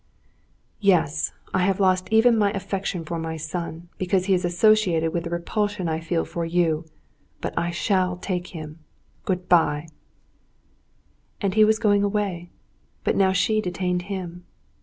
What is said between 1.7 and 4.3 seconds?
lost even my affection for my son, because